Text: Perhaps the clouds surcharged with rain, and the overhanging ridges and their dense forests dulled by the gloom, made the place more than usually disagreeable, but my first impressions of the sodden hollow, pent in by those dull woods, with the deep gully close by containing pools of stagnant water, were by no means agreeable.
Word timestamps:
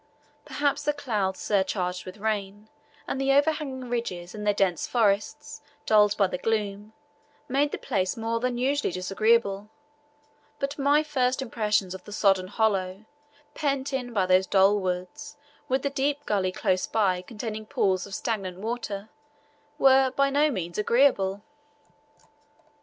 Perhaps 0.45 0.81
the 0.81 0.93
clouds 0.93 1.39
surcharged 1.39 2.07
with 2.07 2.17
rain, 2.17 2.69
and 3.07 3.21
the 3.21 3.31
overhanging 3.33 3.87
ridges 3.87 4.33
and 4.33 4.47
their 4.47 4.51
dense 4.55 4.87
forests 4.87 5.61
dulled 5.85 6.17
by 6.17 6.25
the 6.25 6.39
gloom, 6.39 6.93
made 7.47 7.71
the 7.71 7.77
place 7.77 8.17
more 8.17 8.39
than 8.39 8.57
usually 8.57 8.91
disagreeable, 8.91 9.69
but 10.57 10.79
my 10.79 11.03
first 11.03 11.39
impressions 11.39 11.93
of 11.93 12.03
the 12.05 12.11
sodden 12.11 12.47
hollow, 12.47 13.05
pent 13.53 13.93
in 13.93 14.11
by 14.11 14.25
those 14.25 14.47
dull 14.47 14.79
woods, 14.79 15.37
with 15.69 15.83
the 15.83 15.89
deep 15.91 16.25
gully 16.25 16.51
close 16.51 16.87
by 16.87 17.21
containing 17.21 17.67
pools 17.67 18.07
of 18.07 18.15
stagnant 18.15 18.57
water, 18.57 19.09
were 19.77 20.09
by 20.09 20.31
no 20.31 20.49
means 20.49 20.79
agreeable. 20.79 21.43